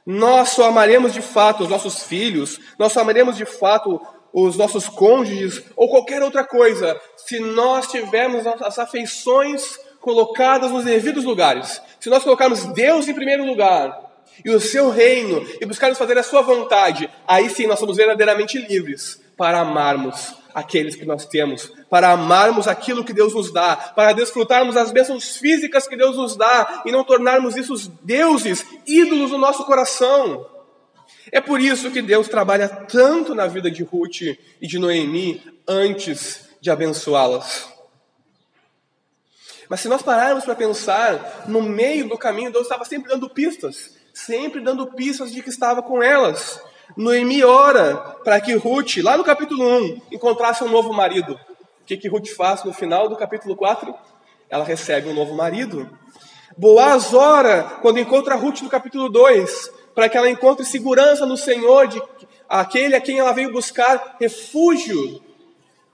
[0.06, 4.00] Nós só amaremos de fato os nossos filhos, nós só amaremos de fato
[4.32, 11.24] os nossos cônjuges ou qualquer outra coisa, se nós tivermos as afeições colocadas nos devidos
[11.24, 11.80] lugares.
[12.00, 14.08] Se nós colocarmos Deus em primeiro lugar
[14.44, 18.58] e o seu reino e buscarmos fazer a sua vontade, aí sim nós somos verdadeiramente
[18.58, 24.12] livres para amarmos aqueles que nós temos, para amarmos aquilo que Deus nos dá, para
[24.12, 29.38] desfrutarmos as bênçãos físicas que Deus nos dá e não tornarmos isso deuses, ídolos no
[29.38, 30.46] nosso coração.
[31.30, 36.48] É por isso que Deus trabalha tanto na vida de Ruth e de Noemi antes
[36.60, 37.68] de abençoá-las.
[39.68, 43.96] Mas se nós pararmos para pensar, no meio do caminho, Deus estava sempre dando pistas,
[44.14, 46.60] sempre dando pistas de que estava com elas.
[46.96, 51.38] Noemi ora para que Ruth, lá no capítulo 1, encontrasse um novo marido.
[51.82, 53.94] O que, que Ruth faz no final do capítulo 4?
[54.48, 55.88] Ela recebe um novo marido.
[56.56, 61.88] Boaz ora quando encontra Ruth no capítulo 2, para que ela encontre segurança no Senhor,
[61.88, 62.00] de
[62.48, 65.20] aquele a quem ela veio buscar refúgio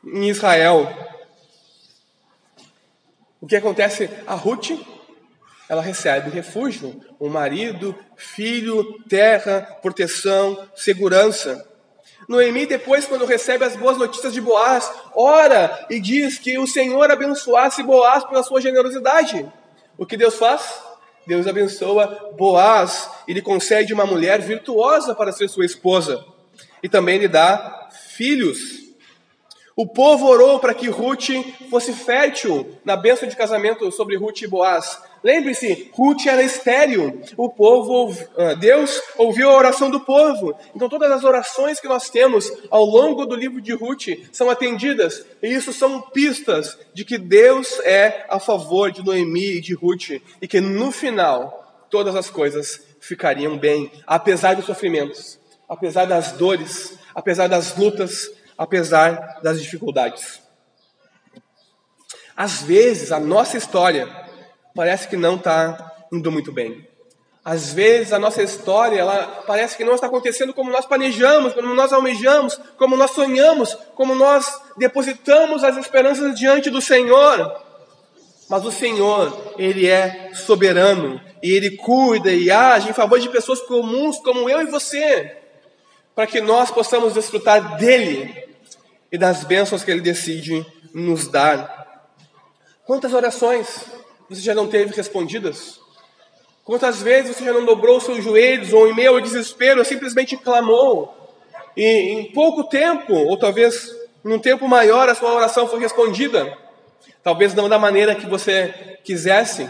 [0.04, 0.86] em Israel.
[3.40, 4.72] O que acontece a Ruth?
[5.70, 11.66] ela recebe refúgio, um marido, filho, terra, proteção, segurança.
[12.28, 17.10] Noemi, depois, quando recebe as boas notícias de Boaz, ora e diz que o Senhor
[17.10, 19.50] abençoasse Boaz pela sua generosidade.
[19.96, 20.93] O que Deus faz?
[21.26, 26.24] Deus abençoa Boaz e lhe concede uma mulher virtuosa para ser sua esposa.
[26.82, 28.84] E também lhe dá filhos.
[29.76, 31.30] O povo orou para que Ruth
[31.70, 35.00] fosse fértil na bênção de casamento sobre Ruth e Boaz.
[35.24, 37.22] Lembre-se, Ruth era estéril.
[37.34, 40.54] O povo, ah, Deus ouviu a oração do povo.
[40.76, 45.24] Então todas as orações que nós temos ao longo do livro de Ruth são atendidas.
[45.42, 50.20] E isso são pistas de que Deus é a favor de Noemi e de Ruth
[50.42, 56.98] e que no final todas as coisas ficariam bem, apesar dos sofrimentos, apesar das dores,
[57.14, 60.42] apesar das lutas, apesar das dificuldades.
[62.36, 64.23] Às vezes, a nossa história
[64.74, 66.86] parece que não está indo muito bem.
[67.44, 71.74] Às vezes, a nossa história ela parece que não está acontecendo como nós planejamos, como
[71.74, 77.54] nós almejamos, como nós sonhamos, como nós depositamos as esperanças diante do Senhor.
[78.48, 83.60] Mas o Senhor, Ele é soberano e Ele cuida e age em favor de pessoas
[83.60, 85.36] comuns como eu e você,
[86.14, 88.34] para que nós possamos desfrutar dEle
[89.12, 91.84] e das bênçãos que Ele decide nos dar.
[92.86, 93.84] Quantas orações
[94.28, 95.80] você já não teve respondidas?
[96.64, 101.14] Quantas vezes você já não dobrou seus joelhos ou em meio ao desespero simplesmente clamou
[101.76, 106.56] e em pouco tempo, ou talvez num tempo maior, a sua oração foi respondida?
[107.22, 109.68] Talvez não da maneira que você quisesse,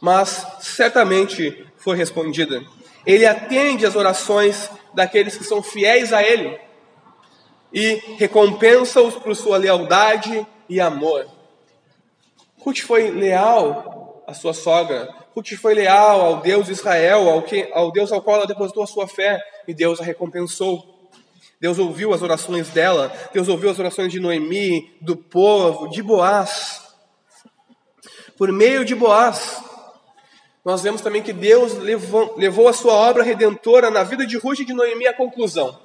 [0.00, 2.62] mas certamente foi respondida.
[3.06, 6.58] Ele atende as orações daqueles que são fiéis a Ele
[7.72, 11.26] e recompensa-os por sua lealdade e amor.
[12.64, 15.12] Ruth foi leal à sua sogra.
[15.34, 18.84] Ruth foi leal ao Deus de Israel, ao, que, ao Deus ao qual ela depositou
[18.84, 21.10] a sua fé, e Deus a recompensou.
[21.60, 26.82] Deus ouviu as orações dela, Deus ouviu as orações de Noemi, do povo, de Boaz.
[28.36, 29.62] Por meio de Boaz,
[30.64, 34.60] nós vemos também que Deus levou, levou a sua obra redentora na vida de Ruth
[34.60, 35.78] e de Noemi à conclusão.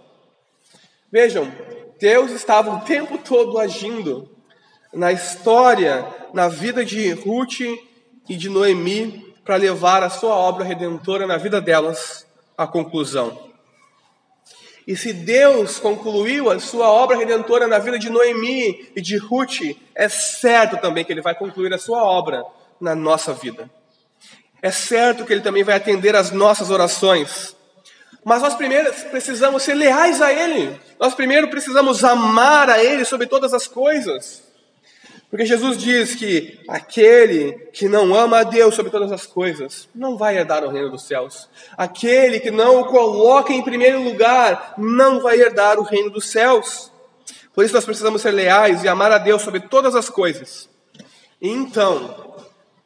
[1.12, 1.52] Vejam,
[2.00, 4.37] Deus estava o tempo todo agindo
[4.94, 7.62] na história, na vida de Ruth
[8.30, 12.26] e de Noemi, para levar a sua obra redentora na vida delas
[12.58, 13.48] à conclusão.
[14.88, 19.76] E se Deus concluiu a sua obra redentora na vida de Noemi e de Ruth,
[19.94, 22.46] é certo também que Ele vai concluir a sua obra
[22.80, 23.70] na nossa vida.
[24.62, 27.54] É certo que Ele também vai atender às nossas orações.
[28.24, 30.80] Mas nós primeiro precisamos ser leais a Ele.
[30.98, 34.47] Nós primeiro precisamos amar a Ele sobre todas as coisas.
[35.30, 40.18] Porque Jesus diz que aquele que não ama a Deus sobre todas as coisas não
[40.18, 41.50] vai herdar o reino dos céus.
[41.78, 46.92] Aquele que não o coloca em primeiro lugar não vai herdar o reino dos céus.
[47.54, 50.70] Por isso nós precisamos ser leais e amar a Deus sobre todas as coisas.
[51.42, 52.36] E então,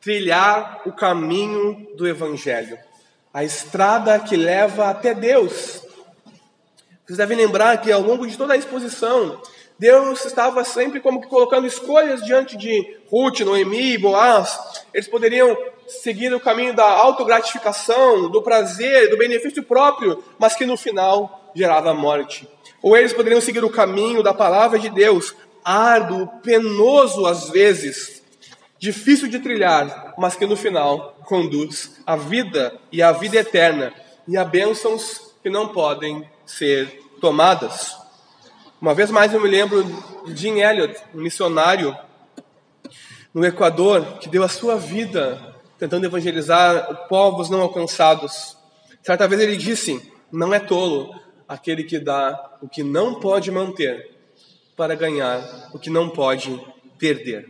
[0.02, 2.78] trilhar o caminho do Evangelho
[3.34, 5.82] a estrada que leva até Deus.
[7.06, 9.42] Vocês devem lembrar que ao longo de toda a exposição,
[9.82, 14.60] Deus estava sempre como que colocando escolhas diante de Ruth, Noemi, Boaz.
[14.94, 20.78] Eles poderiam seguir o caminho da autogratificação, do prazer, do benefício próprio, mas que no
[20.78, 22.48] final gerava morte.
[22.80, 25.34] Ou eles poderiam seguir o caminho da palavra de Deus,
[25.66, 28.22] árduo, penoso às vezes,
[28.78, 33.92] difícil de trilhar, mas que no final conduz à vida e à vida eterna
[34.28, 38.01] e a bênçãos que não podem ser tomadas.
[38.82, 39.84] Uma vez mais eu me lembro
[40.26, 41.96] de Jim Elliot, um missionário
[43.32, 48.58] no Equador, que deu a sua vida tentando evangelizar povos não alcançados.
[49.04, 51.14] Certa vez ele disse: Não é tolo
[51.48, 54.18] aquele que dá o que não pode manter
[54.76, 56.60] para ganhar o que não pode
[56.98, 57.50] perder.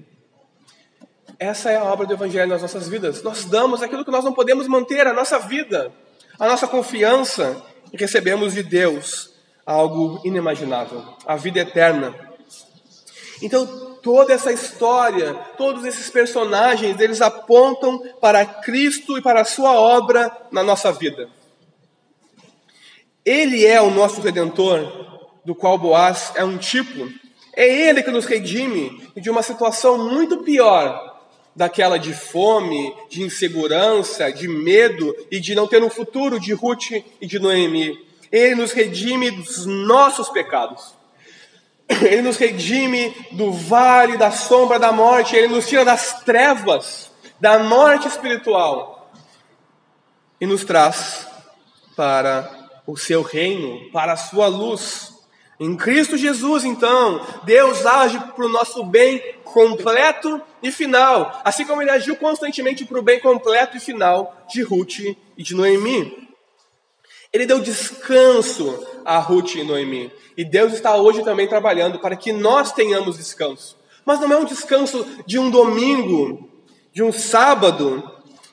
[1.40, 3.24] Essa é a obra do Evangelho nas nossas vidas.
[3.24, 5.94] Nós damos aquilo que nós não podemos manter, a nossa vida,
[6.38, 7.64] a nossa confiança,
[7.94, 9.31] e recebemos de Deus
[9.66, 12.14] algo inimaginável, a vida eterna.
[13.42, 19.80] Então, toda essa história, todos esses personagens, eles apontam para Cristo e para a sua
[19.80, 21.30] obra na nossa vida.
[23.24, 25.10] Ele é o nosso redentor,
[25.46, 27.08] do qual Boaz é um tipo.
[27.56, 31.20] É ele que nos redime de uma situação muito pior
[31.56, 36.92] daquela de fome, de insegurança, de medo e de não ter um futuro de Ruth
[37.20, 38.11] e de Noemi.
[38.32, 40.96] Ele nos redime dos nossos pecados.
[42.02, 47.60] Ele nos redime do vale da sombra da morte, ele nos tira das trevas, da
[47.60, 49.12] morte espiritual
[50.40, 51.28] e nos traz
[51.96, 52.50] para
[52.88, 55.14] o seu reino, para a sua luz.
[55.60, 61.82] Em Cristo Jesus, então, Deus age para o nosso bem completo e final, assim como
[61.82, 65.00] ele agiu constantemente para o bem completo e final de Ruth
[65.38, 66.31] e de Noemi.
[67.34, 70.12] Ele deu descanso a Ruth e Noemi.
[70.36, 73.78] E Deus está hoje também trabalhando para que nós tenhamos descanso.
[74.06, 76.50] Mas não é um descanso de um domingo,
[76.92, 78.04] de um sábado,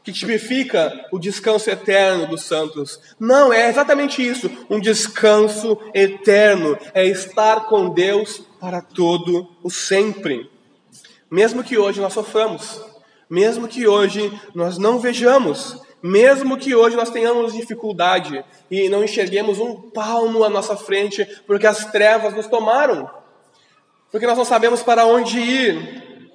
[0.09, 2.99] que tipifica o descanso eterno dos santos.
[3.21, 4.51] Não, é exatamente isso.
[4.71, 10.51] Um descanso eterno é estar com Deus para todo o sempre.
[11.31, 12.81] Mesmo que hoje nós soframos,
[13.29, 19.59] mesmo que hoje nós não vejamos, mesmo que hoje nós tenhamos dificuldade e não enxerguemos
[19.59, 23.11] um palmo à nossa frente, porque as trevas nos tomaram,
[24.11, 26.33] porque nós não sabemos para onde ir.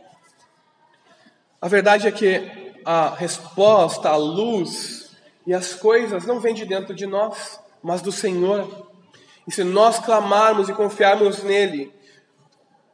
[1.61, 2.41] A verdade é que
[2.86, 5.16] a resposta, a luz
[5.47, 8.89] e as coisas não vêm de dentro de nós, mas do Senhor.
[9.47, 11.91] E se nós clamarmos e confiarmos nele,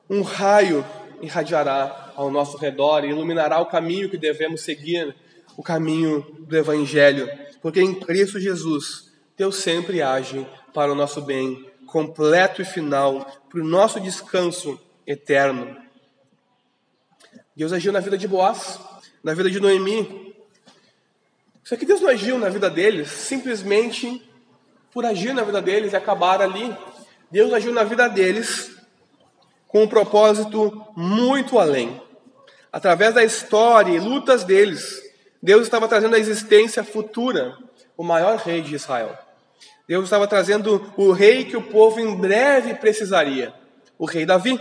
[0.10, 0.86] um raio
[1.22, 5.16] irradiará ao nosso redor e iluminará o caminho que devemos seguir
[5.60, 7.30] o caminho do Evangelho,
[7.62, 13.60] porque em Cristo Jesus, Deus sempre age para o nosso bem, completo e final, para
[13.60, 15.76] o nosso descanso eterno.
[17.54, 18.80] Deus agiu na vida de Boaz,
[19.22, 20.34] na vida de Noemi.
[21.62, 24.26] Só que Deus não agiu na vida deles simplesmente
[24.94, 26.74] por agir na vida deles e acabar ali.
[27.30, 28.72] Deus agiu na vida deles
[29.68, 32.02] com um propósito muito além.
[32.72, 35.09] Através da história e lutas deles,
[35.42, 37.58] Deus estava trazendo à existência futura
[37.96, 39.18] o maior rei de Israel.
[39.88, 43.54] Deus estava trazendo o rei que o povo em breve precisaria,
[43.98, 44.60] o rei Davi.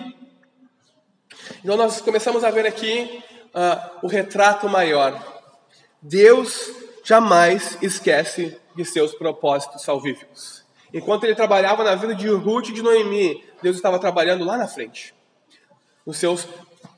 [1.62, 5.20] Então nós começamos a ver aqui uh, o retrato maior.
[6.00, 6.70] Deus
[7.04, 10.64] jamais esquece de seus propósitos salvíficos.
[10.94, 14.68] Enquanto ele trabalhava na vida de Ruth e de Noemi, Deus estava trabalhando lá na
[14.68, 15.14] frente,
[16.06, 16.48] nos seus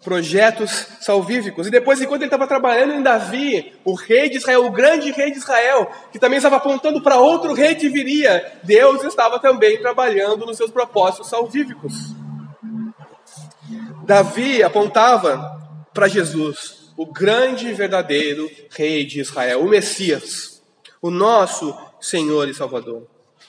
[0.03, 1.67] projetos salvíficos.
[1.67, 5.31] E depois, enquanto ele estava trabalhando em Davi, o rei de Israel, o grande rei
[5.31, 10.47] de Israel, que também estava apontando para outro rei que viria, Deus estava também trabalhando
[10.47, 12.15] nos seus propósitos salvíficos.
[14.05, 15.61] Davi apontava
[15.93, 20.63] para Jesus, o grande e verdadeiro rei de Israel, o Messias,
[21.01, 23.07] o nosso Senhor e Salvador.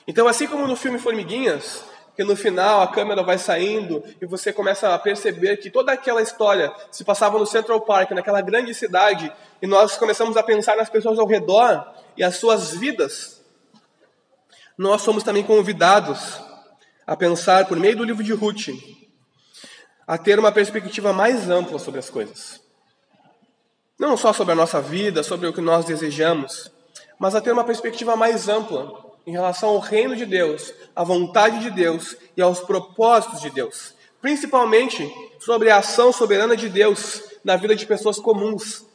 [0.07, 1.83] Então, assim como no filme Formiguinhas,
[2.15, 6.21] que no final a câmera vai saindo e você começa a perceber que toda aquela
[6.21, 9.31] história se passava no Central Park, naquela grande cidade,
[9.61, 11.85] e nós começamos a pensar nas pessoas ao redor
[12.17, 13.41] e as suas vidas.
[14.77, 16.41] Nós somos também convidados
[17.05, 18.69] a pensar, por meio do livro de Ruth,
[20.07, 22.61] a ter uma perspectiva mais ampla sobre as coisas.
[23.97, 26.71] Não só sobre a nossa vida, sobre o que nós desejamos,
[27.19, 31.59] mas a ter uma perspectiva mais ampla em relação ao reino de Deus, à vontade
[31.59, 37.55] de Deus e aos propósitos de Deus, principalmente sobre a ação soberana de Deus na
[37.55, 38.85] vida de pessoas comuns,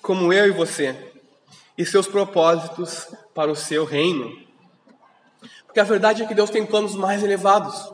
[0.00, 0.96] como eu e você,
[1.76, 4.36] e seus propósitos para o seu reino.
[5.66, 7.90] Porque a verdade é que Deus tem planos mais elevados.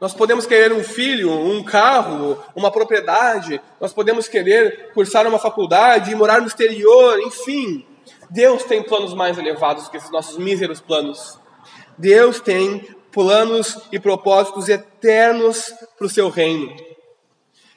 [0.00, 6.14] Nós podemos querer um filho, um carro, uma propriedade, nós podemos querer cursar uma faculdade,
[6.14, 7.86] morar no exterior, enfim.
[8.32, 11.38] Deus tem planos mais elevados que esses nossos míseros planos.
[11.98, 12.80] Deus tem
[13.12, 16.74] planos e propósitos eternos para o seu reino.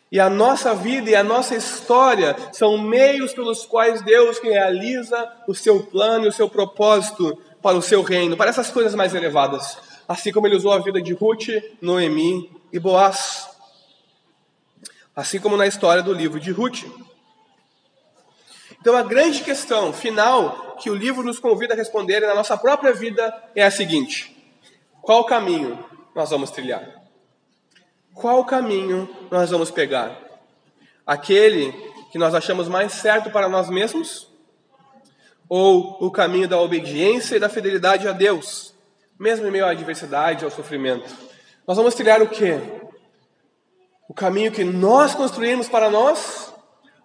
[0.10, 5.53] E a nossa vida e a nossa história são meios pelos quais Deus realiza o
[5.53, 9.78] seu plano e o seu propósito para o seu reino, para essas coisas mais elevadas.
[10.08, 11.49] Assim como ele usou a vida de Ruth,
[11.82, 13.49] Noemi e Boaz.
[15.14, 16.86] Assim como na história do livro de Ruth.
[18.86, 22.94] Então, a grande questão final que o livro nos convida a responder na nossa própria
[22.94, 24.38] vida é a seguinte:
[25.02, 25.84] qual caminho
[26.14, 26.88] nós vamos trilhar?
[28.14, 30.16] Qual caminho nós vamos pegar?
[31.04, 31.72] Aquele
[32.12, 34.28] que nós achamos mais certo para nós mesmos?
[35.50, 38.72] Ou o caminho da obediência e da fidelidade a Deus,
[39.20, 41.12] mesmo em meio à adversidade e ao sofrimento?
[41.66, 42.60] Nós vamos trilhar o quê?
[44.08, 46.45] O caminho que nós construímos para nós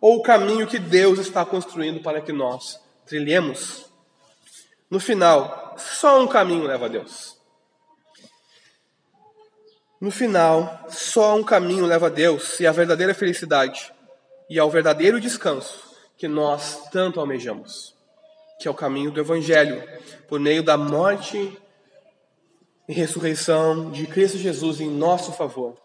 [0.01, 3.86] ou o caminho que Deus está construindo para que nós trilhemos?
[4.90, 7.38] No final, só um caminho leva a Deus.
[10.01, 13.92] No final, só um caminho leva a Deus e a verdadeira felicidade
[14.48, 17.94] e ao verdadeiro descanso que nós tanto almejamos,
[18.59, 19.86] que é o caminho do Evangelho,
[20.26, 21.57] por meio da morte
[22.88, 25.76] e ressurreição de Cristo Jesus em nosso favor.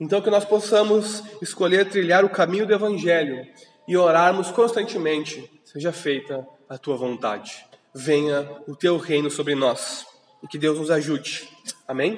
[0.00, 3.46] Então, que nós possamos escolher trilhar o caminho do Evangelho
[3.86, 10.06] e orarmos constantemente: seja feita a tua vontade, venha o teu reino sobre nós
[10.42, 11.48] e que Deus nos ajude.
[11.86, 12.08] Amém?